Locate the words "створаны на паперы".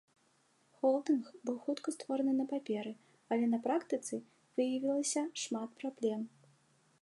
1.95-2.93